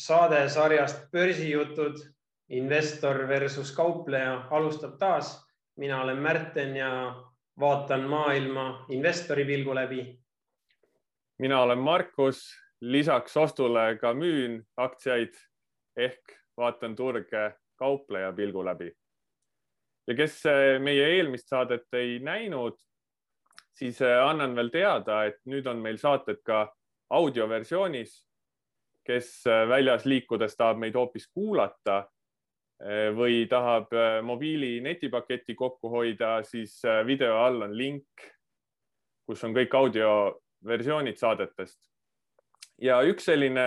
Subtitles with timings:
[0.00, 1.98] saade sarjast Börsijutud,
[2.48, 5.46] investor versus kaupleja alustab taas.
[5.76, 7.14] mina olen Märten ja
[7.60, 10.18] vaatan maailma investori pilgu läbi.
[11.38, 15.34] mina olen Markus, lisaks ostule ka müün aktsiaid
[15.96, 18.92] ehk vaatan turge kaupleja pilgu läbi.
[20.08, 20.42] ja kes
[20.78, 22.78] meie eelmist saadet ei näinud,
[23.72, 26.76] siis annan veel teada, et nüüd on meil saated ka
[27.10, 28.29] audioversioonis.
[29.06, 32.04] Kes väljas liikudes tahab meid hoopis kuulata
[33.16, 33.92] või tahab
[34.24, 38.24] mobiili netipaketi kokku hoida, siis video all on link,
[39.28, 41.78] kus on kõik audioversioonid saadetest.
[42.80, 43.66] ja üks selline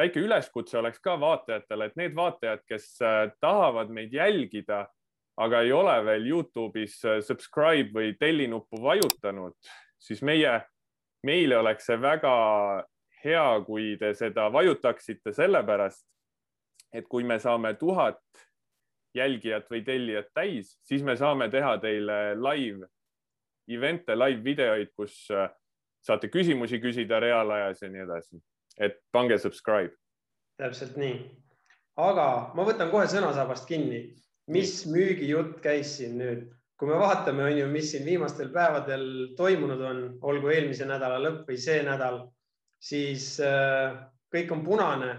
[0.00, 2.88] väike üleskutse oleks ka vaatajatele, et need vaatajad, kes
[3.40, 4.84] tahavad meid jälgida,
[5.40, 9.56] aga ei ole veel Youtube'is subscribe või telli nuppu vajutanud,
[10.00, 10.58] siis meie
[11.26, 12.34] meile oleks see väga
[13.24, 16.06] hea, kui te seda vajutaksite, sellepärast
[16.92, 18.20] et kui me saame tuhat
[19.14, 22.86] jälgijat või tellijat täis, siis me saame teha teile live
[23.70, 25.50] event'e, live videoid, kus äh,
[26.02, 28.40] saate küsimusi küsida reaalajas ja nii edasi.
[28.78, 29.92] et pange subscribe.
[30.56, 31.18] täpselt nii.
[31.96, 34.14] aga ma võtan kohe sõnasabast kinni,
[34.46, 36.48] mis müügijutt käis siin nüüd
[36.80, 39.02] kui me vaatame, on ju, mis siin viimastel päevadel
[39.36, 42.22] toimunud on, olgu eelmise nädala lõpp või see nädal,
[42.80, 43.96] siis äh,
[44.32, 45.16] kõik on punane.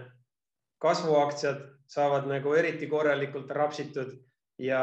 [0.82, 4.08] kasvuaktsiad saavad nagu eriti korralikult rapsitud
[4.58, 4.80] ja,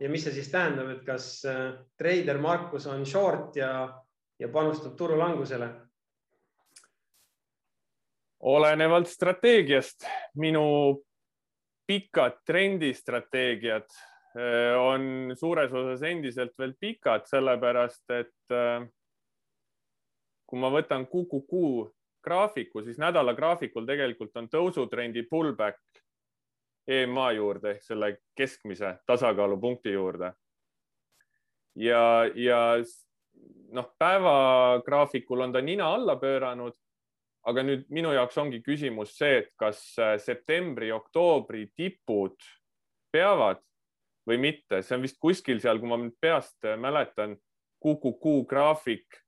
[0.00, 4.02] ja mis see siis tähendab, et kas äh, treider Markus on short ja,
[4.38, 5.68] ja panustab turulangusele?
[8.38, 10.06] olenevalt strateegiast,
[10.38, 11.02] minu
[11.86, 13.90] pikad trendistrateegiad
[14.38, 18.56] Äh, on suures osas endiselt veel pikad, sellepärast et
[20.48, 21.62] kui ma võtan QQQ
[22.24, 26.02] graafiku, siis nädala graafikul tegelikult on tõusutrendi pullback
[26.88, 30.32] EMA juurde ehk selle keskmise tasakaalupunkti juurde.
[31.76, 32.60] ja, ja
[33.72, 36.74] noh, päevagraafikul on ta nina alla pööranud.
[37.48, 42.34] aga nüüd minu jaoks ongi küsimus see, et kas äh, septembri-oktoobri tipud
[43.12, 43.62] peavad
[44.28, 47.38] või mitte, see on vist kuskil seal, kui ma nüüd peast mäletan,
[47.80, 49.22] QQQ graafik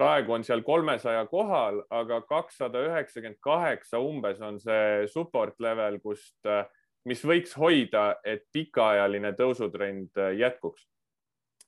[0.00, 6.38] praegu on seal kolmesaja kohal, aga kakssada üheksakümmend kaheksa umbes on see support level, kust,
[7.08, 10.86] mis võiks hoida, et pikaajaline tõusutrend jätkuks.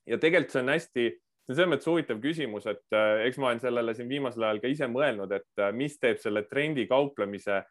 [0.09, 3.61] ja tegelikult see on hästi, see on selles mõttes huvitav küsimus, et eks ma olen
[3.61, 7.61] sellele siin viimasel ajal ka ise mõelnud, et mis teeb selle trendi kauplemise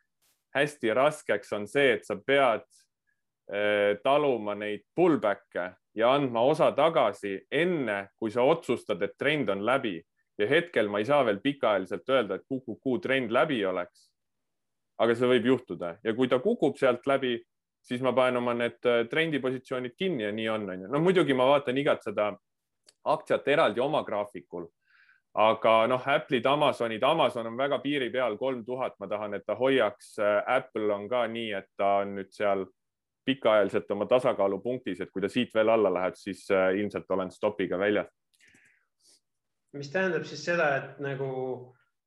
[0.55, 2.65] hästi raskeks, on see, et sa pead
[4.05, 5.67] taluma neid pullback'e
[5.99, 9.99] ja andma osa tagasi enne, kui sa otsustad, et trend on läbi
[10.43, 14.09] ja hetkel ma ei saa veel pikaajaliselt öelda, et QQQ trend läbi oleks.
[15.03, 17.39] aga see võib juhtuda ja kui ta kukub sealt läbi,
[17.83, 20.91] siis ma panen oma need eh, trendipositsioonid kinni ja nii on, on ju.
[20.93, 22.29] no muidugi ma vaatan igat seda
[23.05, 24.69] aktsiat eraldi oma graafikul,
[25.35, 29.57] aga noh, Apple'id, Amazonid, Amazon on väga piiri peal, kolm tuhat, ma tahan, et ta
[29.59, 30.13] hoiaks.
[30.19, 32.67] Eh, Apple on ka nii, et ta on nüüd seal
[33.25, 37.79] pikaajaliselt oma tasakaalupunktis, et kui ta siit veel alla läheb, siis äh, ilmselt olen stopiga
[37.79, 38.11] väljas.
[39.77, 41.31] Mis tähendab siis seda, et nagu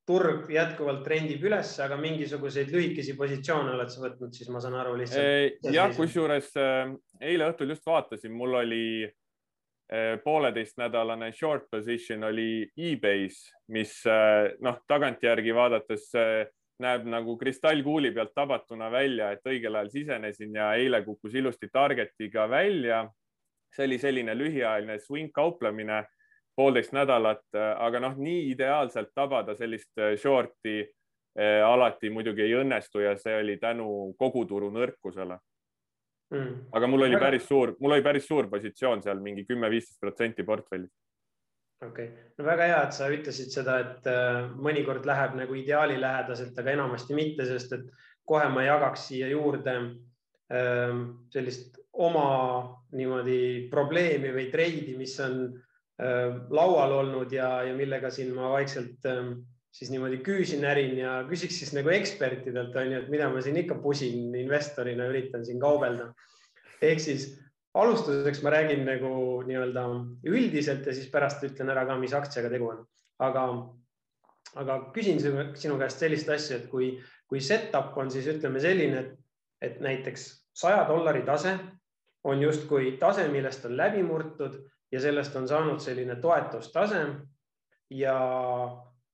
[0.05, 4.97] turg jätkuvalt trendib üles, aga mingisuguseid lühikesi positsioone oled sa võtnud, siis ma saan aru
[4.99, 5.69] lihtsalt.
[5.73, 13.55] jah, kusjuures äh, eile õhtul just vaatasin, mul oli äh, pooleteistnädalane short position oli e-base,
[13.73, 13.97] mis
[14.61, 16.11] noh, tagantjärgi vaadates
[16.83, 22.49] näeb nagu kristallkuuli pealt tabatuna välja, et õigel ajal sisenesin ja eile kukkus ilusti target'iga
[22.49, 23.05] välja.
[23.75, 26.05] see oli selline lühiajaline swing kauplemine,
[26.55, 33.03] poolteist nädalat, aga noh, nii ideaalselt tabada sellist äh, short'i äh, alati muidugi ei õnnestu
[33.03, 35.39] ja see oli tänu koguturu nõrkusele.
[36.33, 36.53] Mm..
[36.73, 40.95] aga mul oli päris suur, mul oli päris suur positsioon seal mingi kümme-viisteist protsenti portfellist
[41.85, 42.07] okei.
[42.07, 46.73] Okay., no väga hea, et sa ütlesid seda, et äh, mõnikord läheb nagu ideaalilähedaselt, aga
[46.73, 47.85] enamasti mitte, sest et
[48.25, 51.03] kohe ma jagaks siia juurde ähm,
[51.33, 52.27] sellist oma
[52.95, 55.64] niimoodi probleemi või treidi, mis on äh,
[55.97, 59.29] laual olnud ja, ja millega siin ma vaikselt ähm,
[59.75, 63.59] siis niimoodi küüsi närin ja küsiks siis nagu ekspertidelt on ju, et mida ma siin
[63.59, 66.13] ikka pusin investorina, üritan siin kaubelda.
[66.81, 67.29] ehk siis
[67.75, 69.85] alustuseks ma räägin nagu nii-öelda
[70.31, 72.85] üldiselt ja siis pärast ütlen ära ka, mis aktsiaga tegu on.
[73.19, 73.45] aga,
[74.55, 76.93] aga küsin sinu käest sellist asja, et kui,
[77.27, 79.03] kui setup on siis ütleme selline,
[79.61, 81.57] et näiteks saja dollari tase
[82.23, 84.55] on justkui tase, millest on läbi murtud
[84.91, 87.05] ja sellest on saanud selline toetustase
[87.89, 88.19] ja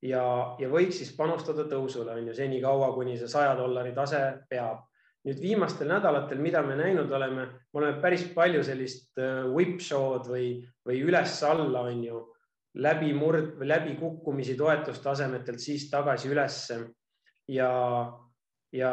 [0.01, 0.23] ja,
[0.59, 4.87] ja võiks siis panustada tõusule, on ju, senikaua, kuni see saja dollari tase peab.
[5.21, 10.25] nüüd viimastel nädalatel, mida me näinud oleme, me oleme päris palju sellist äh, whip show'd
[10.25, 10.55] või,
[10.87, 12.21] või üles-alla, on ju,
[12.81, 16.79] läbimurd läbikukkumisi toetustasemetelt, siis tagasi ülesse.
[17.47, 17.69] ja,
[18.73, 18.91] ja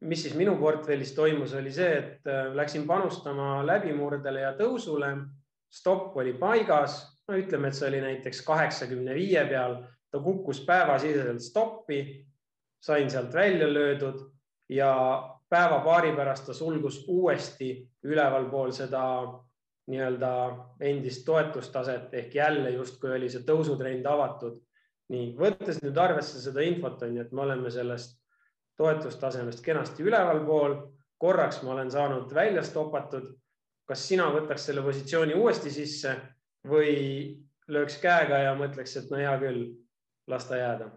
[0.00, 5.10] mis siis minu portfellis toimus, oli see, et äh, läksin panustama läbimurdele ja tõusule.
[5.72, 9.80] Stopp oli paigas, no ütleme, et see oli näiteks kaheksakümne viie peal.
[10.10, 12.26] Ta kukkus päevasiseselt stoppi,
[12.80, 14.22] sain sealt välja löödud.
[14.68, 14.92] Ja
[15.48, 19.02] päeva-paari pärast ta sulgus uuesti ülevalpool seda
[19.86, 20.30] nii-öelda
[20.80, 22.14] endist toetustaset.
[22.14, 24.62] Ehk jälle justkui oli see tõusutrend avatud.
[25.06, 28.16] nii, võttes nüüd arvesse seda infot on ju, et me oleme sellest
[28.76, 30.74] toetustasemest kenasti ülevalpool,
[31.22, 33.28] korraks ma olen saanud välja stopatud.
[33.86, 36.16] Kas sina võtaks selle positsiooni uuesti sisse
[36.66, 36.94] või
[37.70, 39.66] lööks käega ja mõtleks, et no hea küll,
[40.30, 40.90] las ta jääda?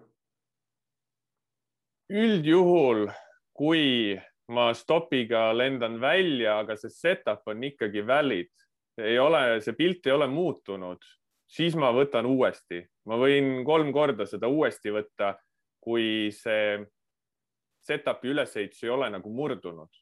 [2.10, 3.04] üldjuhul,
[3.54, 4.18] kui
[4.50, 8.50] ma stopiga lendan välja, aga see setup on ikkagi valid,
[8.98, 11.06] ei ole, see pilt ei ole muutunud,
[11.46, 15.36] siis ma võtan uuesti, ma võin kolm korda seda uuesti võtta,
[15.78, 16.80] kui see
[17.86, 20.02] setup'i ülesehitus ei ole nagu murdunud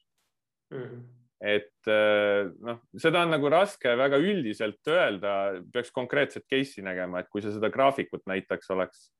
[0.72, 0.82] mm.
[0.82, 5.34] -hmm et äh, noh, seda on nagu raske väga üldiselt öelda,
[5.72, 9.10] peaks konkreetset case'i nägema, et kui sa seda graafikut näiteks oleks.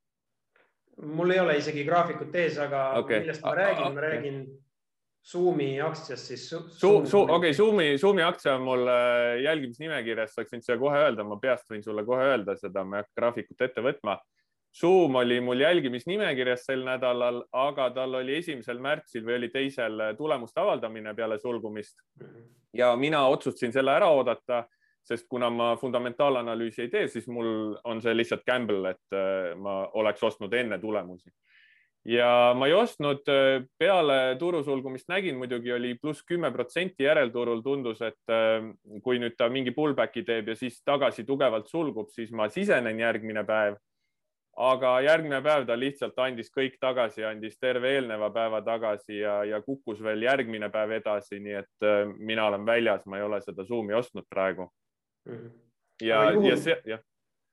[0.99, 3.21] mul ei ole isegi graafikut ees, aga okay.
[3.23, 4.41] millest ma räägin okay., ma räägin
[5.29, 6.59] Zoomi aktsiast siis su.
[6.73, 11.03] Su-, su-, okei okay,, Zoomi, Zoomi aktsia on mul äh, jälgimisnimekirjas, saaks võinud seda kohe
[11.05, 14.17] öelda, ma peast võin sulle kohe öelda seda, ma ei hakka graafikut ette võtma
[14.75, 20.61] Zoom oli mul jälgimisnimekirjas sel nädalal, aga tal oli esimesel märtsil või oli teisel tulemuste
[20.61, 21.97] avaldamine peale sulgumist.
[22.73, 24.67] ja mina otsustasin selle ära oodata,
[25.09, 29.81] sest kuna ma fundamentaalanalüüsi ei tee, siis mul on see lihtsalt gamble, et äh, ma
[29.97, 31.31] oleks ostnud enne tulemusi.
[32.09, 37.63] ja ma ei ostnud äh, peale turu sulgumist, nägin muidugi oli pluss kümme protsenti järelturul,
[37.65, 38.69] tundus, et äh,
[39.03, 43.45] kui nüüd ta mingi pullback'i teeb ja siis tagasi tugevalt sulgub, siis ma sisenen järgmine
[43.49, 43.81] päev
[44.59, 49.61] aga järgmine päev ta lihtsalt andis kõik tagasi, andis terve eelneva päeva tagasi ja, ja
[49.63, 53.65] kukkus veel järgmine päev edasi, nii et äh, mina olen väljas, ma ei ole seda
[53.69, 54.67] Zoomi ostnud praegu
[55.29, 55.35] mm.
[55.35, 55.51] -hmm.
[56.03, 57.03] ja, ja see, jah.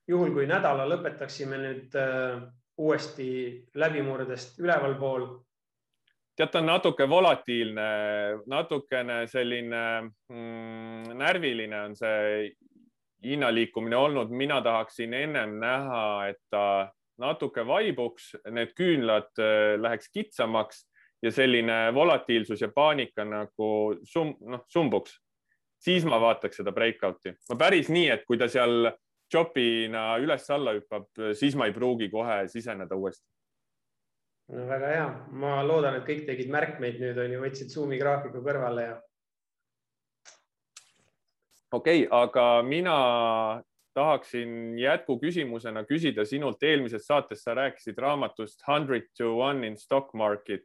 [0.08, 2.42] juhul, kui nädala lõpetaksime nüüd äh,
[2.78, 3.30] uuesti
[3.76, 5.28] läbimurdest ülevalpool.
[6.36, 7.90] tead, ta on natuke volatiilne,
[8.48, 12.52] natukene selline mm, närviline on see
[13.24, 16.92] hinnaliikumine olnud, mina tahaksin ennem näha, et ta
[17.22, 20.84] natuke vaibuks, need küünlad äh, läheks kitsamaks
[21.24, 23.70] ja selline volatiilsus ja paanika nagu
[24.04, 25.22] sum, noh, sumbuks.
[25.80, 27.36] siis ma vaataks seda breakout'i.
[27.50, 28.92] ma päris nii, et kui ta seal
[29.34, 33.28] jopina üles-alla hüppab, siis ma ei pruugi kohe siseneda uuesti.
[34.54, 38.44] no väga hea, ma loodan, et kõik tegid märkmeid nüüd on ju, võtsid Zoomi graafiku
[38.46, 38.96] kõrvale ja
[41.72, 42.98] okei okay,, aga mina
[43.96, 50.64] tahaksin jätkuküsimusena küsida sinult, eelmises saates sa rääkisid raamatust Hundred to one in stock market.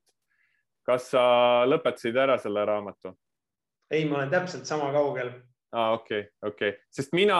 [0.86, 1.22] kas sa
[1.68, 3.14] lõpetasid ära selle raamatu?
[3.90, 5.30] ei, ma olen täpselt sama kaugel.
[5.72, 7.38] aa, okei, okei, sest mina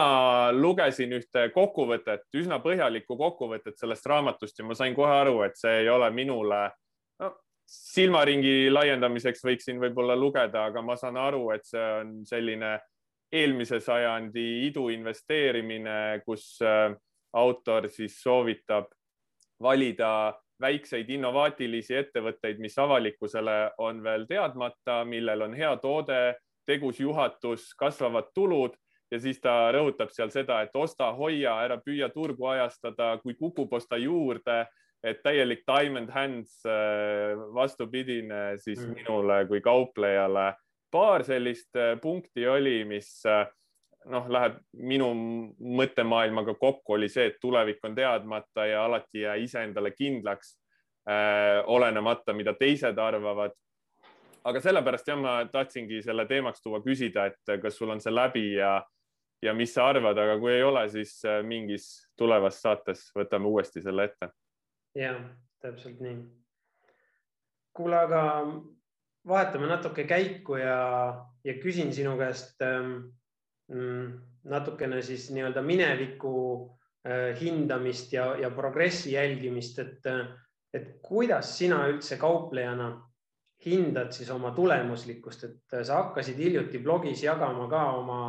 [0.55, 5.81] lugesin ühte kokkuvõtet, üsna põhjalikku kokkuvõtet sellest raamatust ja ma sain kohe aru, et see
[5.83, 6.61] ei ole minule
[7.19, 7.33] no,
[7.67, 12.77] silmaringi laiendamiseks võiksin võib-olla lugeda, aga ma saan aru, et see on selline
[13.31, 16.93] eelmise sajandi iduinvesteerimine, kus äh,
[17.33, 18.91] autor siis soovitab
[19.61, 26.21] valida väikseid innovaatilisi ettevõtteid, mis avalikkusele on veel teadmata, millel on hea toode,
[26.67, 28.77] tegus juhatus, kasvavad tulud.
[29.11, 33.73] Ja siis ta rõhutab seal seda, et osta, hoia, ära püüa turgu ajastada, kui kukub,
[33.73, 34.61] osta juurde,
[35.03, 38.93] et täielik diamond hands äh, vastupidine siis mm.
[38.95, 40.51] minule kui kauplejale
[40.91, 43.45] paar sellist äh, punkti oli, mis äh,
[44.09, 45.11] noh, läheb minu
[45.59, 50.55] mõttemaailmaga kokku, oli see, et tulevik on teadmata ja alati jää iseendale kindlaks
[51.09, 53.53] äh,, olenemata, mida teised arvavad.
[54.43, 58.53] aga sellepärast jah, ma tahtsingi selle teemaks tuua, küsida, et kas sul on see läbi
[58.55, 58.79] ja,
[59.41, 63.81] ja mis sa arvad, aga kui ei ole, siis äh, mingis tulevas saates võtame uuesti
[63.81, 64.31] selle ette.
[64.95, 65.15] ja
[65.61, 66.17] täpselt nii.
[67.73, 68.21] kuule, aga
[69.27, 70.77] vahetame natuke käiku ja,
[71.43, 72.93] ja küsin sinu käest ähm,
[73.71, 74.13] mm,
[74.49, 76.33] natukene siis nii-öelda mineviku
[77.07, 80.09] äh, hindamist ja, ja progressi jälgimist, et,
[80.73, 82.91] et kuidas sina üldse kauplejana
[83.65, 88.21] hindad siis oma tulemuslikkust, et sa hakkasid hiljuti blogis jagama ka oma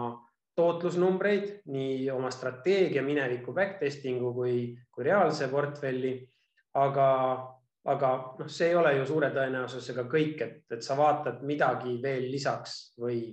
[0.56, 4.56] tootlusnumbreid, nii oma strateegia mineviku backtestingu kui,
[4.92, 6.12] kui reaalse portfelli
[6.74, 7.08] aga,
[7.84, 12.28] aga noh, see ei ole ju suure tõenäosusega kõik, et, et sa vaatad midagi veel
[12.30, 13.24] lisaks või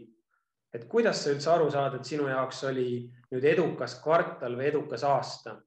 [0.74, 2.92] et kuidas sa üldse aru saad, et sinu jaoks oli
[3.32, 5.60] nüüd edukas kvartal või edukas aasta?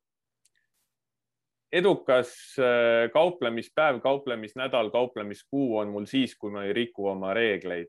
[1.72, 7.88] edukas äh, kauplemispäev, kauplemisnädal, kauplemiskuu on mul siis, kui ma ei riku oma reegleid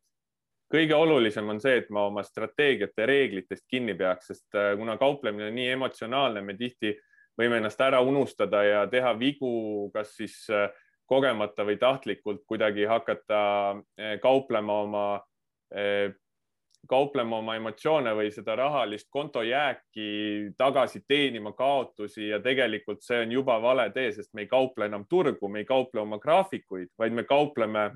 [0.73, 5.51] kõige olulisem on see, et ma oma strateegiate reeglitest kinni peaks, sest äh, kuna kauplemine
[5.51, 6.95] on nii emotsionaalne, me tihti
[7.39, 10.69] võime ennast ära unustada ja teha vigu, kas siis äh,
[11.09, 15.05] kogemata või tahtlikult kuidagi hakata äh, kauplema oma,
[16.89, 23.55] kauplema oma emotsioone või seda rahalist kontojääki tagasi teenima, kaotusi ja tegelikult see on juba
[23.61, 27.25] vale tee, sest me ei kauple enam turgu, me ei kauple oma graafikuid, vaid me
[27.25, 27.89] kaupleme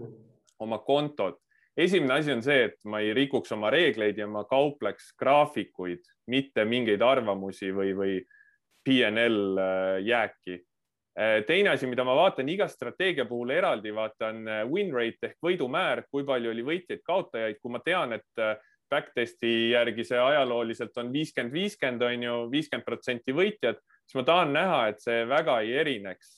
[0.60, 1.38] oma kontot
[1.78, 6.66] esimene asi on see, et ma ei rikuks oma reegleid ja ma kaupleks graafikuid, mitte
[6.66, 8.16] mingeid arvamusi või, või
[8.88, 10.62] PNL äh, jääki.
[11.18, 15.38] Äh, teine asi, mida ma vaatan iga strateegia puhul eraldi, vaatan äh, win rate ehk
[15.44, 18.44] võidumäär, kui palju oli võitjaid-kaotajaid, kui ma tean, et
[18.88, 24.54] backtesti järgi see ajalooliselt on viiskümmend, viiskümmend on ju, viiskümmend protsenti võitjad, siis ma tahan
[24.56, 26.38] näha, et see väga ei erineks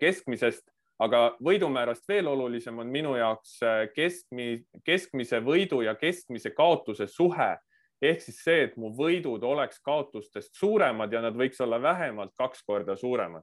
[0.00, 0.64] keskmisest.
[0.98, 7.52] Aga võidumäärast veel olulisem on minu jaoks äh, keskmi, keskmise võidu ja keskmise kaotuse suhe
[8.02, 12.62] ehk siis see, et mu võidud oleks kaotustest suuremad ja nad võiks olla vähemalt kaks
[12.66, 13.42] korda suuremad.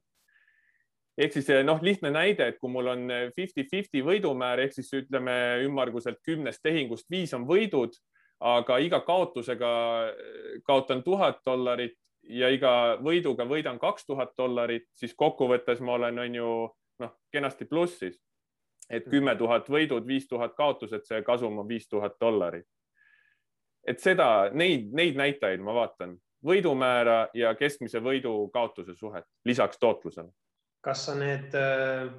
[1.18, 5.36] ehk siis äh, noh, lihtne näide, et kui mul on fifty-fifty võidumäär ehk siis ütleme
[5.66, 7.94] ümmarguselt kümnest tehingust viis on võidud,
[8.40, 9.72] aga iga kaotusega
[10.08, 11.98] äh, kaotan tuhat dollarit
[12.30, 16.52] ja iga võiduga võidan kaks tuhat dollarit, siis kokkuvõttes ma olen, on ju
[17.00, 18.22] noh, kenasti plussis.
[18.90, 22.68] et kümme tuhat võidud, viis tuhat kaotused, see kasum on viis tuhat dollarit.
[23.88, 26.16] Et seda, neid, neid näitajaid ma vaatan,
[26.46, 30.30] võidumäära ja keskmise võidu kaotuse suhet lisaks tootlusele.
[30.86, 32.10] kas sa need äh,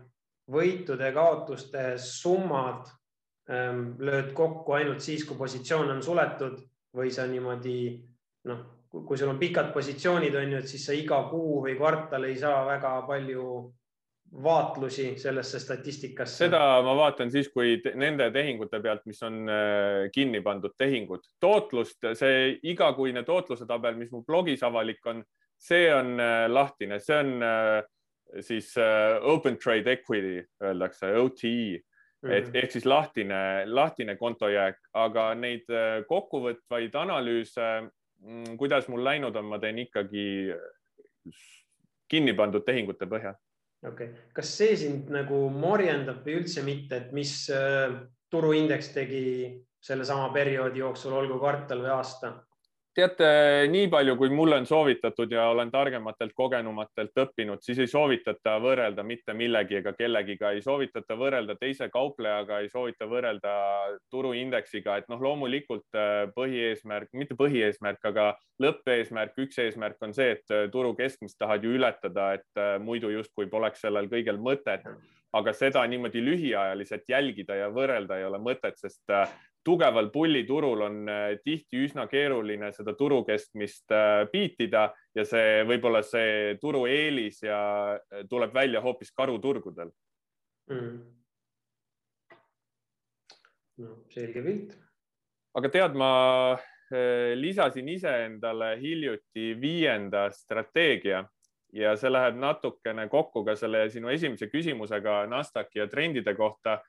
[0.50, 2.88] võitude, kaotuste summad
[3.50, 6.58] ähm, lööd kokku ainult siis, kui positsioon on suletud
[6.96, 7.78] või sa niimoodi
[8.50, 12.24] noh, kui sul on pikad positsioonid, on ju, et siis sa iga kuu või kvartal
[12.26, 13.46] ei saa väga palju
[14.42, 16.44] vaatlusi sellesse statistikasse?
[16.44, 21.24] seda ma vaatan siis, kui nende tehingute pealt, mis on äh, kinni pandud tehingud.
[21.40, 25.22] tootlust, see igakuine tootluse tabel, mis mu blogis avalik on,
[25.58, 27.82] see on äh, lahtine, see on äh,
[28.42, 28.72] siis
[29.22, 31.82] open trade equity öeldakse, OTE
[32.24, 32.34] Mm -hmm.
[32.34, 35.68] et ehk siis lahtine, lahtine kontojääk, aga neid
[36.08, 40.54] kokkuvõtvaid analüüse, mm, kuidas mul läinud on, ma teen ikkagi
[42.08, 43.36] kinni pandud tehingute põhjal
[43.90, 47.94] okei okay., kas see sind nagu morjendab või üldse mitte, et mis äh,
[48.32, 49.26] turuindeks tegi
[49.86, 52.32] sellesama perioodi jooksul, olgu kvartal või aasta?
[52.96, 53.26] Teate,
[53.68, 59.04] nii palju, kui mulle on soovitatud ja olen targematelt kogenumatelt õppinud, siis ei soovitata võrrelda
[59.04, 63.56] mitte millegi ega kellegiga, ei soovitata võrrelda teise kauplejaga, ei soovita võrrelda
[64.12, 68.30] turuindeksiga, et noh, loomulikult äh, põhieesmärk, mitte põhieesmärk, aga
[68.64, 73.12] lõppeesmärk, üks eesmärk on see, et äh, turu keskmist tahad ju ületada, et äh, muidu
[73.12, 74.88] justkui poleks sellel kõigel mõtet.
[75.36, 79.04] Aga seda niimoodi lühiajaliselt jälgida ja võrrelda ei ole mõtet, sest
[79.66, 83.90] tugeval pulliturul on äh, tihti üsna keeruline seda turu keskmist
[84.30, 87.58] piitida äh, ja see võib-olla see turueelis ja
[87.96, 89.90] äh, tuleb välja hoopis karuturgudel.
[90.70, 90.96] Mm..
[93.82, 94.72] no selge pilt.
[95.54, 96.10] aga tead, ma
[97.38, 101.24] lisasin iseendale hiljuti viienda strateegia
[101.74, 106.80] ja see läheb natukene kokku ka selle sinu esimese küsimusega Nasdaqi ja trendide kohta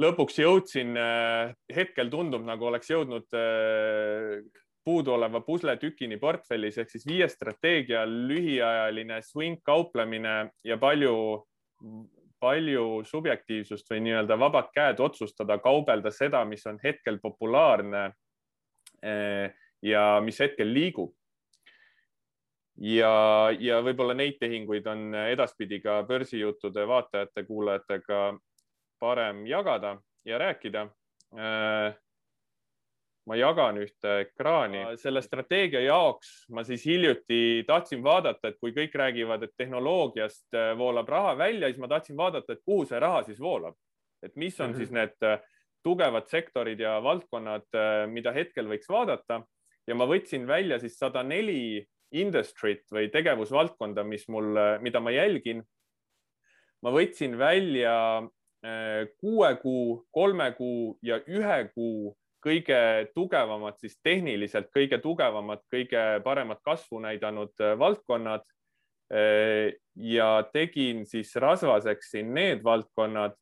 [0.00, 4.40] lõpuks jõudsin, äh, hetkel tundub, nagu oleks jõudnud äh,
[4.84, 11.14] puuduoleva pusletükini portfellis ehk siis viie strateegia lühiajaline swing kauplemine ja palju,
[12.40, 18.04] palju subjektiivsust või nii-öelda vabad käed otsustada, kaubelda seda, mis on hetkel populaarne
[19.04, 21.14] äh, ja mis hetkel liigub.
[22.80, 28.20] ja, ja võib-olla neid tehinguid on edaspidi ka börsijuttude vaatajate-kuulajatega
[29.00, 30.86] parem jagada ja rääkida.
[31.38, 31.94] Äh,
[33.26, 34.96] ma jagan ühte ekraani.
[34.98, 40.72] selle strateegia jaoks ma siis hiljuti tahtsin vaadata, et kui kõik räägivad, et tehnoloogiast äh,
[40.78, 43.76] voolab raha välja, siis ma tahtsin vaadata, et kuhu see raha siis voolab.
[44.22, 44.76] et mis on mm -hmm.
[44.76, 45.40] siis need äh,
[45.82, 47.64] tugevad sektorid ja valdkonnad,
[48.06, 49.42] mida hetkel võiks vaadata
[49.86, 55.62] ja ma võtsin välja siis sada neli industry't või tegevusvaldkonda, mis mul, mida ma jälgin.
[56.82, 58.28] ma võtsin välja
[59.20, 66.60] kuue kuu, kolme kuu ja ühe kuu kõige tugevamad, siis tehniliselt kõige tugevamad, kõige paremat
[66.64, 68.44] kasvu näidanud äh, valdkonnad
[69.96, 73.32] ja tegin siis rasvaseks siin need valdkonnad,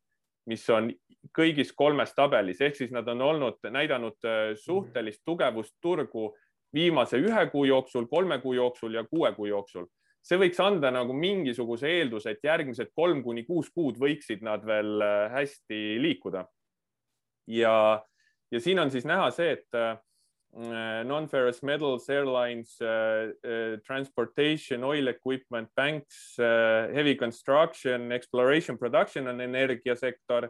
[0.48, 0.88] mis on
[1.36, 6.30] kõigis kolmes tabelis, ehk siis nad on olnud, näidanud suhtelist tugevust turgu
[6.74, 9.86] viimase ühe kuu jooksul, kolme kuu jooksul ja kuue kuu jooksul.
[10.24, 15.02] See võiks anda nagu mingisuguse eelduse, et järgmised kolm kuni kuus kuud võiksid nad veel
[15.32, 16.44] hästi liikuda.
[17.48, 18.02] ja,
[18.50, 19.80] ja siin on siis näha see, et
[20.56, 29.40] Uh, non-ferrous metals, airlines, uh, uh, transportation, oil equipment, banks, heavy construction, exploration, production on
[29.40, 30.48] energiasektor.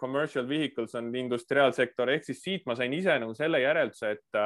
[0.00, 4.38] Commercial vehicles on industriaalsektor ehk siis siit ma sain ise nagu selle järelduse, et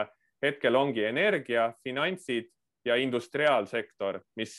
[0.44, 2.50] hetkel ongi energia, finantsid
[2.84, 4.58] ja industriaalsektor, mis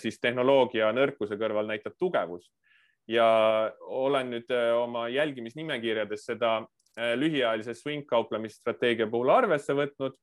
[0.00, 2.52] siis tehnoloogia nõrkuse kõrval näitab tugevust.
[3.06, 3.26] Ja
[3.80, 6.58] olen nüüd oma jälgimisnimekirjades seda
[6.96, 10.16] Äh, lühiajalise swing kauplemisstrateegia puhul arvesse võtnud.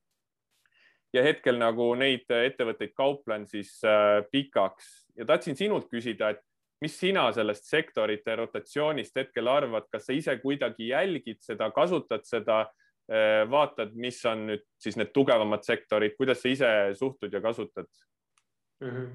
[1.13, 4.87] ja hetkel nagu neid ettevõtteid kauplen siis äh, pikaks.
[5.13, 6.39] Ja tahtsin sinult küsida, et
[6.81, 12.63] mis sina sellest sektorite rotatsioonist hetkel arvad, kas sa ise kuidagi jälgid seda, kasutad seda,
[12.65, 12.82] äh,
[13.51, 17.89] vaatad, mis on nüüd siis need tugevamad sektorid, kuidas sa ise suhtud ja kasutad
[18.79, 18.89] mm?
[18.89, 19.09] -hmm.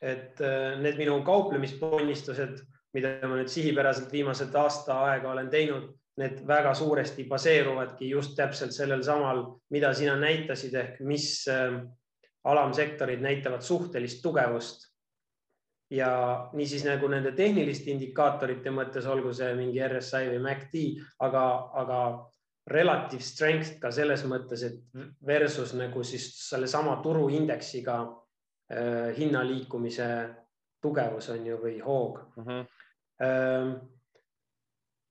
[0.00, 0.42] et
[0.82, 2.60] need minu kauplemisponnistused,
[2.92, 5.88] mida ma nüüd sihipäraselt viimased aasta aega olen teinud
[6.20, 11.84] need väga suuresti baseeruvadki just täpselt sellel samal, mida sina näitasid, ehk mis ähm,
[12.44, 14.88] alamsektorid näitavad suhtelist tugevust.
[15.90, 20.76] ja niisiis nagu nende tehniliste indikaatorite mõttes, olgu see mingi RSI või MACD,
[21.26, 21.42] aga,
[21.82, 21.96] aga
[22.70, 24.78] relative strength ka selles mõttes, et
[25.26, 30.10] versus nagu siis sellesama turuindeksiga äh, hinna liikumise
[30.82, 32.44] tugevus on ju või hoog uh.
[32.44, 32.68] -huh.
[33.20, 33.74] Ähm,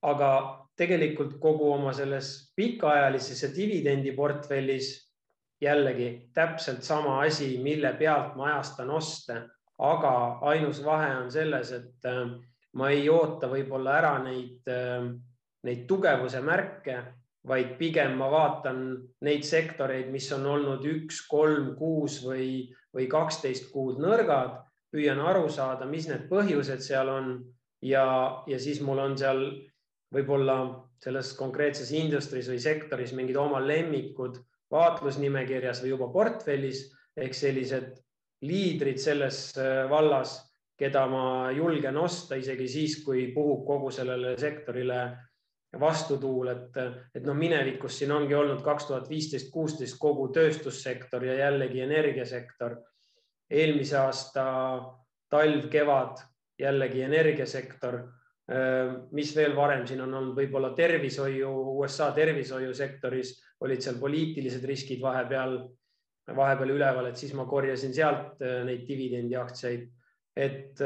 [0.02, 0.30] aga
[0.76, 4.88] tegelikult kogu oma selles pikaajalises ja dividendiportfellis
[5.62, 9.42] jällegi täpselt sama asi, mille pealt ma ajastan oste,
[9.78, 12.26] aga ainus vahe on selles, et äh,
[12.74, 15.10] ma ei oota võib-olla ära neid, äh,
[15.64, 16.98] neid tugevuse märke,
[17.48, 18.82] vaid pigem ma vaatan
[19.26, 24.60] neid sektoreid, mis on olnud üks, kolm, kuus või, või kaksteist kuud nõrgad,
[24.92, 27.32] püüan aru saada, mis need põhjused seal on.
[27.80, 29.40] Ja, ja siis mul on seal
[30.12, 30.58] võib-olla
[31.00, 34.42] selles konkreetses industry's või sektoris mingid oma lemmikud
[34.74, 36.82] vaatlusnimekirjas või juba portfellis
[37.16, 37.94] ehk sellised
[38.44, 40.36] liidrid selles äh, vallas,
[40.80, 41.24] keda ma
[41.56, 45.00] julgen osta isegi siis, kui puhub kogu sellele sektorile
[45.80, 46.78] vastutuul, et,
[47.16, 52.78] et noh, minevikus siin ongi olnud kaks tuhat viisteist, kuusteist kogu tööstussektor ja jällegi energiasektor.
[53.50, 54.46] eelmise aasta
[55.30, 56.22] talv, kevad
[56.60, 58.02] jällegi energiasektor
[59.12, 65.60] mis veel varem siin on olnud, võib-olla tervishoiu, USA tervishoiusektoris olid seal poliitilised riskid vahepeal,
[66.36, 69.88] vahepeal üleval, et siis ma korjasin sealt neid dividendiaktsiaid.
[70.40, 70.82] et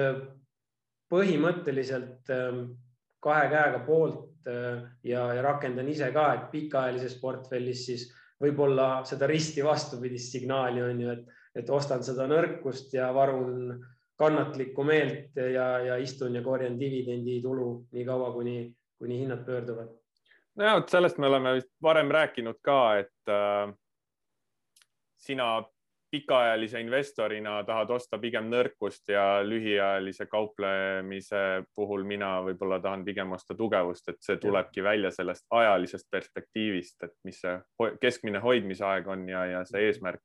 [1.14, 2.32] põhimõtteliselt
[3.22, 8.08] kahe käega poolt ja, ja rakendan ise ka, et pikaajalises portfellis siis
[8.44, 13.78] võib-olla seda risti vastupidist signaali on ju, et, et ostan seda nõrkust ja varun
[14.20, 18.58] kannatlikku meelt ja, ja istun ja korjan dividenditulu nii kaua, kuni,
[19.00, 19.94] kuni hinnad pöörduvad.
[20.56, 23.74] nojah, vot sellest me oleme vist varem rääkinud ka, et äh,
[25.18, 25.56] sina
[26.14, 33.56] pikaajalise investorina tahad osta pigem nõrkust ja lühiajalise kauplemise puhul mina võib-olla tahan pigem osta
[33.58, 37.56] tugevust, et see tulebki välja sellest ajalisest perspektiivist, et mis see
[38.02, 40.22] keskmine hoidmisaeg on ja, ja see eesmärk.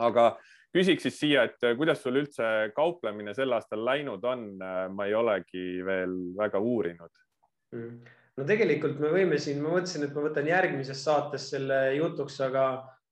[0.00, 0.30] aga
[0.72, 4.46] küsiks siis siia, et kuidas sul üldse kauplemine sel aastal läinud on?
[4.94, 7.12] Ma ei olegi veel väga uurinud
[7.76, 7.98] mm..
[8.40, 12.64] no tegelikult me võime siin, ma mõtlesin, et ma võtan järgmises saates selle jutuks, aga,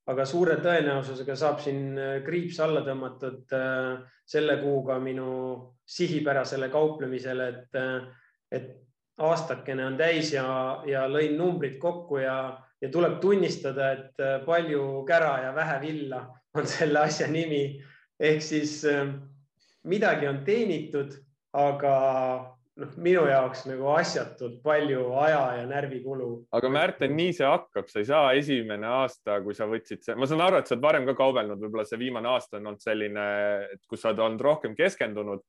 [0.09, 3.55] aga suure tõenäosusega saab siin äh, kriips alla tõmmatud
[4.29, 5.29] selle kuuga minu
[5.89, 7.79] sihipärasele kauplemisele, et,
[8.53, 8.69] et
[9.25, 10.49] aastakene on täis ja,
[10.87, 12.37] ja lõin numbrid kokku ja,
[12.81, 16.21] ja tuleb tunnistada, et palju kära ja vähe villa
[16.55, 17.81] on selle asja nimi.
[18.21, 18.83] ehk siis
[19.89, 21.17] midagi on teenitud,
[21.57, 21.97] aga
[22.79, 26.31] noh, minu jaoks nagu asjatult palju aja ja närvikulu.
[26.55, 30.45] aga Märten, nii see hakkab, sa ei saa esimene aasta, kui sa võtsid, ma saan
[30.47, 33.25] aru, et sa oled varem ka kaubelnud, võib-olla see viimane aasta on olnud selline,
[33.91, 35.45] kus sa oled olnud rohkem keskendunud.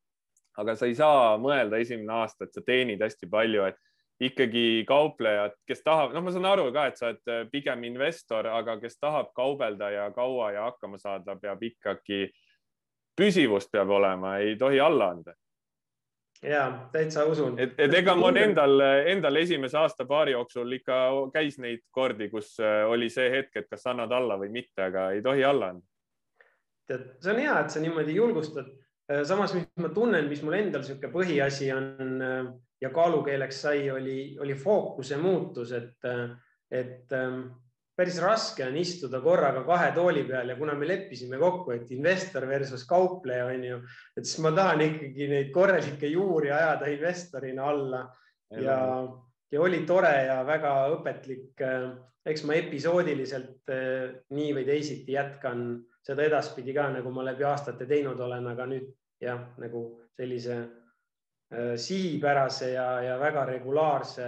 [0.59, 3.77] aga sa ei saa mõelda esimene aasta, et sa teenid hästi palju, et
[4.19, 8.49] ikkagi kauplejad, kes tahab, noh, ma saan aru ka, et sa oled äh, pigem investor,
[8.51, 12.25] aga kes tahab kaubelda ja kaua ja hakkama saada, peab ikkagi,
[13.15, 15.35] püsivust peab olema, ei tohi alla anda.
[16.43, 17.59] Ja täitsa usun.
[17.59, 18.79] et, et ega mul endal,
[19.11, 20.99] endal esimese aasta-paari jooksul ikka
[21.33, 25.09] käis neid kordi, kus äh, oli see hetk, et kas annad alla või mitte, aga
[25.15, 25.85] ei tohi alla anda.
[26.87, 28.71] tead, see on hea, et sa niimoodi julgustad
[29.25, 32.21] samas, mis ma tunnen, mis mul endal niisugune põhiasi on
[32.81, 36.05] ja kaalukeeleks sai, oli, oli fookuse muutus, et,
[36.71, 37.15] et
[37.99, 42.47] päris raske on istuda korraga kahe tooli peal ja kuna me leppisime kokku, et investor
[42.47, 43.79] versus kaupleja on ju,
[44.15, 48.05] et siis ma tahan ikkagi neid korralikke juuri ajada investorina alla
[48.55, 48.77] ja,
[49.51, 51.65] ja oli tore ja väga õpetlik.
[52.29, 53.71] eks ma episoodiliselt
[54.35, 58.89] nii või teisiti jätkan seda edaspidi ka, nagu ma läbi aastate teinud olen, aga nüüd
[59.21, 59.83] jah, nagu
[60.17, 64.27] sellise äh, sihipärase ja, ja väga regulaarse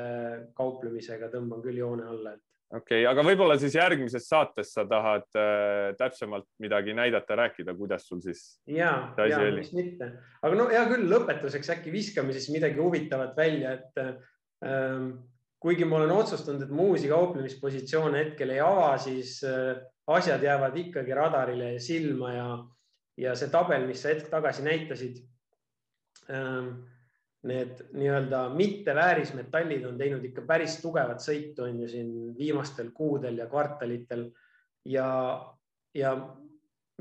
[0.57, 5.27] kauplemisega tõmban küll joone alla, et okei okay,, aga võib-olla siis järgmises saates sa tahad
[5.39, 10.83] äh, täpsemalt midagi näidata, rääkida, kuidas sul siis ja, ja miks mitte, aga no hea
[10.91, 15.11] küll, lõpetuseks äkki viskame siis midagi huvitavat välja, et ähm,
[15.61, 19.75] kuigi ma olen otsustanud, et ma uusi kauplemispositsioone hetkel ei ava, siis äh,
[20.11, 22.47] asjad jäävad ikkagi radarile silma ja,
[23.19, 25.21] ja see tabel, mis sa hetk tagasi näitasid
[26.31, 26.89] ähm,.
[27.49, 33.47] Need nii-öelda mitteväärismetallid on teinud ikka päris tugevat sõitu, on ju siin viimastel kuudel ja
[33.49, 34.27] kvartalitel.
[34.85, 35.07] Ja,
[35.97, 36.11] ja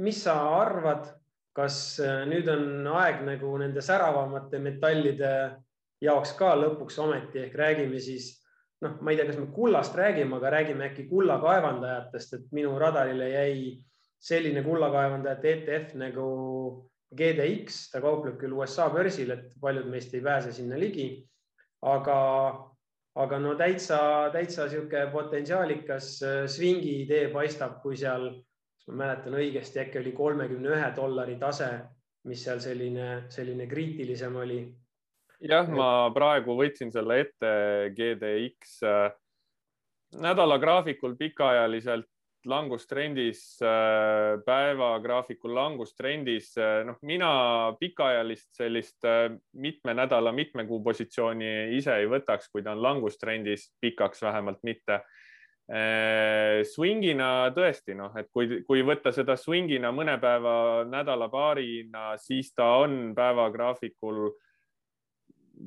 [0.00, 1.10] mis sa arvad,
[1.56, 5.32] kas äh, nüüd on aeg nagu nende säravamate metallide
[6.00, 8.32] jaoks ka lõpuks ometi ehk räägime siis
[8.80, 13.28] noh, ma ei tea, kas me kullast räägime, aga räägime äkki kullakaevandajatest, et minu radarile
[13.28, 13.56] jäi
[14.20, 16.28] selline kullakaevandajate ETF nagu
[17.16, 21.26] GDX, ta kaupleb küll USA börsil, et paljud meist ei pääse sinna ligi.
[21.82, 22.16] aga,
[23.16, 28.28] aga no täitsa, täitsa sihuke potentsiaalikas äh, swingi idee paistab, kui seal,
[28.88, 31.70] ma mäletan õigesti, äkki oli kolmekümne ühe dollari tase,
[32.28, 34.60] mis seal selline, selline kriitilisem oli
[35.40, 37.52] jah, ma praegu võtsin selle ette
[37.96, 39.08] GDX äh,
[40.20, 42.08] nädalagraafikul pikaajaliselt
[42.48, 47.30] langustrendis, äh, päevagraafikul langustrendis, äh, noh, mina
[47.80, 49.08] pikaajalist sellist
[49.52, 55.02] mitme nädala, mitme kuu positsiooni ise ei võtaks, kui ta on langustrendis, pikaks vähemalt mitte.
[56.66, 63.12] Swingina tõesti noh, et kui, kui võtta seda swingina mõne päeva, nädala-paarina, siis ta on
[63.14, 64.49] päevagraafikul äh,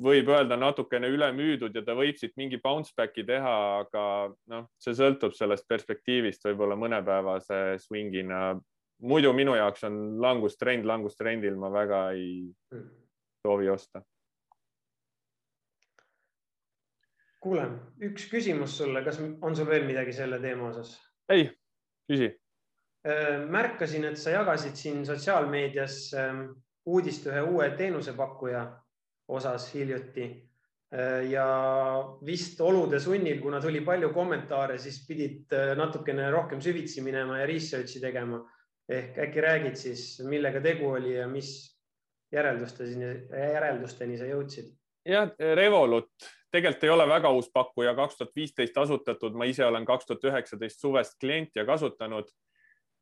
[0.02, 4.06] võib öelda natukene ülemüüdud ja ta võib siit mingi bounce back'i teha, aga
[4.52, 8.60] noh, see sõltub sellest perspektiivist, võib-olla mõnepäevase swing'ina.
[9.04, 12.54] muidu minu jaoks on langustrend langustrendil, ma väga ei
[13.46, 14.04] soovi osta.
[17.44, 17.66] kuule,
[18.00, 20.96] üks küsimus sulle, kas on sul veel midagi selle teema osas?
[21.30, 21.50] ei,
[22.08, 22.30] küsi.
[23.04, 26.46] Äh, märkasin, et sa jagasid siin sotsiaalmeedias ähm,
[26.86, 28.64] uudist ühe uue teenusepakkuja
[29.28, 30.28] osas hiljuti.
[31.30, 31.46] Ja
[32.26, 37.48] vist olude sunnil, kuna tuli palju kommentaare, siis pidid äh, natukene rohkem süvitsi minema ja
[37.50, 38.44] research'i tegema.
[38.90, 41.50] ehk äkki räägid siis, millega tegu oli ja mis
[42.32, 44.70] järeldusteni, järeldusteni sa jõudsid?
[45.08, 46.12] jah, Revolut
[46.54, 50.28] tegelikult ei ole väga uus pakkuja, kaks tuhat viisteist asutatud, ma ise olen kaks tuhat
[50.30, 52.30] üheksateist suvest klient ja kasutanud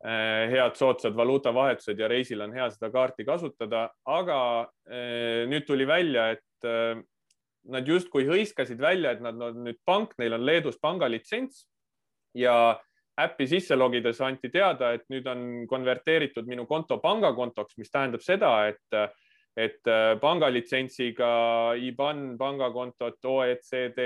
[0.02, 4.38] head soodsad valuutavahetused ja reisil on hea seda kaarti kasutada, aga
[4.90, 7.02] eh, nüüd tuli välja, et eh,
[7.72, 11.68] nad justkui hõiskasid välja, et nad on nüüd pank, neil on Leedus pangalitsents
[12.34, 12.80] ja
[13.22, 18.56] äppi sisse logides anti teada, et nüüd on konverteeritud minu konto pangakontoks, mis tähendab seda,
[18.72, 19.04] et
[19.60, 19.84] et
[20.22, 21.28] pangalitsentsiga
[21.76, 24.00] IBAN pangakontot OECD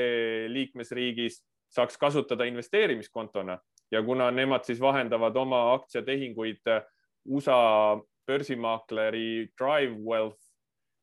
[0.50, 1.38] liikmesriigis
[1.70, 3.54] saaks kasutada investeerimiskontona
[3.96, 6.84] ja kuna nemad siis vahendavad oma aktsiatehinguid äh,
[7.26, 10.42] USA börsimaakleri DriveWealth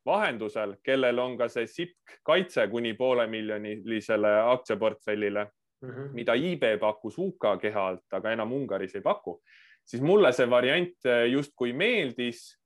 [0.06, 6.08] vahendusel, kellel on ka see SIPK kaitse kuni poole miljonilisele aktsiaportfellile mm, -hmm.
[6.12, 9.40] mida eBay pakkus UK keha alt, aga enam Ungaris ei paku,
[9.84, 12.58] siis mulle see variant äh, justkui meeldis.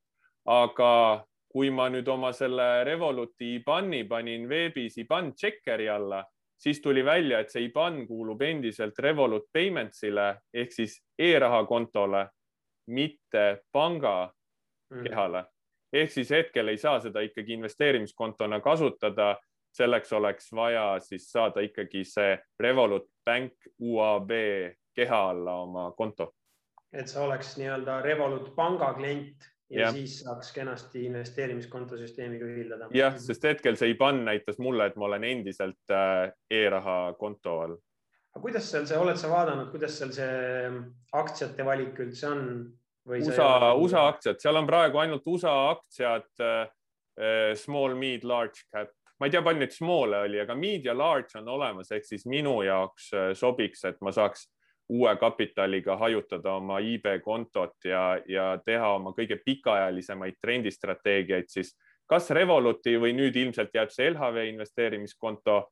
[0.46, 6.20] aga kui ma nüüd oma selle Revoluti IBAN-i panin veebis IBAN checkeri alla
[6.58, 12.26] siis tuli välja, et see IBAN kuulub endiselt Revolut Paymentsile ehk siis e-raha kontole,
[12.86, 14.32] mitte panga
[14.90, 15.02] mm.
[15.04, 15.44] kehale.
[15.92, 19.36] ehk siis hetkel ei saa seda ikkagi investeerimiskontona kasutada.
[19.76, 24.30] selleks oleks vaja siis saada ikkagi see Revolut Bank UAB
[24.94, 26.32] keha alla oma konto.
[26.92, 32.88] et sa oleks nii-öelda Revolut panga klient ja, ja siis saaks kenasti investeerimiskonto süsteemiga ühildada.
[32.94, 37.76] jah, sest hetkel see IBAN näitas mulle, et ma olen endiselt äh, e-raha konto all.
[38.34, 40.34] aga kuidas seal see, oled sa vaadanud, kuidas seal see
[40.66, 42.44] ähm, aktsiate valik üldse on?
[43.06, 46.62] USA, USA aktsiad, seal on praegu ainult USA aktsiad äh,
[47.18, 50.94] äh, small, mid, large cap, ma ei tea, palju neid small'e oli, aga mid ja
[50.94, 54.48] large on olemas, ehk siis minu jaoks sobiks, et ma saaks
[54.88, 61.74] uue kapitaliga hajutada oma IB kontot ja, ja teha oma kõige pikaajalisemaid trendistrateegiaid, siis
[62.06, 65.70] kas Revoluti või nüüd ilmselt jääb see LHV investeerimiskonto.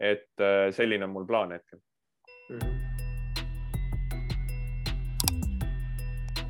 [0.00, 1.78] et äh, selline on mul plaan hetkel
[2.50, 2.58] mm.
[2.58, 2.76] -hmm.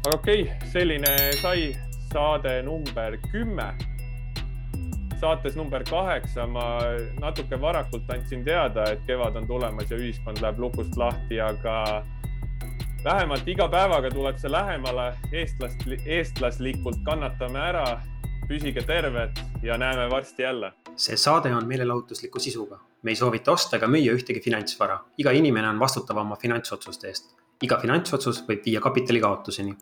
[0.06, 1.76] aga okei okay,, selline sai
[2.12, 3.95] saade number kümme
[5.20, 6.64] saates number kaheksa ma
[7.20, 12.04] natuke varakult andsin teada, et kevad on tulemas ja ühiskond läheb lukust lahti, aga
[13.04, 17.86] vähemalt iga päevaga tuleb see lähemale, eestlast, eestlaslikult kannatame ära,
[18.48, 20.72] püsige terved ja näeme varsti jälle.
[20.96, 25.68] see saade on meelelahutusliku sisuga, me ei soovita osta ega müüa ühtegi finantsvara, iga inimene
[25.68, 27.36] on vastutav oma finantsotsuste eest.
[27.62, 29.76] iga finantsotsus võib viia kapitali kaotuseni